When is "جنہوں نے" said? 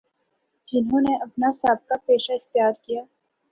0.69-1.13